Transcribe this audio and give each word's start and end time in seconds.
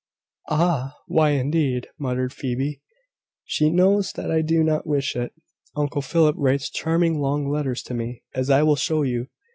"Ah! 0.49 0.95
why, 1.05 1.29
indeed," 1.29 1.89
muttered 1.99 2.33
Phoebe. 2.33 2.81
"She 3.45 3.69
knows 3.69 4.13
that 4.13 4.31
I 4.31 4.41
do 4.41 4.63
not 4.63 4.87
wish 4.87 5.15
it. 5.15 5.31
Uncle 5.75 6.01
Philip 6.01 6.37
writes 6.39 6.71
charming 6.71 7.19
long 7.19 7.47
letters 7.47 7.83
to 7.83 7.93
me, 7.93 8.23
as 8.33 8.49
I 8.49 8.63
will 8.63 8.75
show 8.75 9.03
you. 9.03 9.27